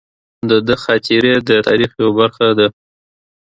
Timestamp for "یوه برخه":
2.01-2.47